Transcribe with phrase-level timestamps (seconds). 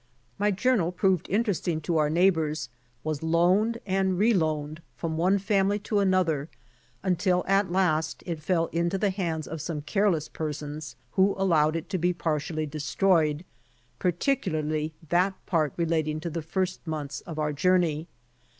[0.39, 2.69] My journal proving interesting to our neigh INTRODUCTORY XI bors,
[3.03, 6.49] was loaned and re loaned from one family to another
[7.03, 11.87] until at last it fell into the hands of some careless persons who allowed it
[11.89, 13.45] to be partially de stroyed,
[13.99, 18.07] particularly that part relating to the first months of our journey.